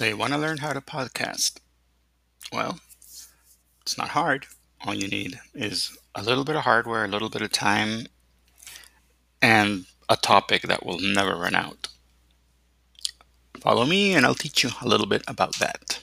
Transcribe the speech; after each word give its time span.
So, 0.00 0.06
you 0.06 0.16
want 0.16 0.32
to 0.32 0.38
learn 0.38 0.56
how 0.56 0.72
to 0.72 0.80
podcast? 0.80 1.58
Well, 2.50 2.80
it's 3.82 3.98
not 3.98 4.08
hard. 4.08 4.46
All 4.80 4.94
you 4.94 5.08
need 5.08 5.38
is 5.54 5.94
a 6.14 6.22
little 6.22 6.42
bit 6.42 6.56
of 6.56 6.62
hardware, 6.62 7.04
a 7.04 7.08
little 7.08 7.28
bit 7.28 7.42
of 7.42 7.52
time, 7.52 8.06
and 9.42 9.84
a 10.08 10.16
topic 10.16 10.62
that 10.62 10.86
will 10.86 11.00
never 11.00 11.36
run 11.36 11.54
out. 11.54 11.88
Follow 13.60 13.84
me, 13.84 14.14
and 14.14 14.24
I'll 14.24 14.34
teach 14.34 14.64
you 14.64 14.70
a 14.80 14.88
little 14.88 15.04
bit 15.04 15.22
about 15.28 15.58
that. 15.58 15.99